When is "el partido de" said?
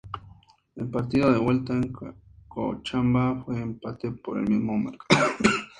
0.77-1.37